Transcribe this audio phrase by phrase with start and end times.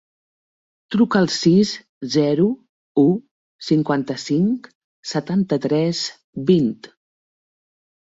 [0.95, 1.73] Truca al sis,
[2.15, 2.47] zero,
[3.03, 3.05] u,
[3.69, 4.73] cinquanta-cinc,
[5.15, 6.05] setanta-tres,
[6.53, 6.77] vint.